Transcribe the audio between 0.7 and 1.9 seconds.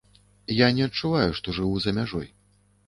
не адчуваю, што жыву